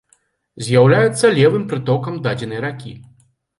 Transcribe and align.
З'яўляецца 0.67 1.31
левым 1.41 1.63
прытокам 1.75 2.19
дадзенай 2.27 2.67
ракі. 2.67 2.99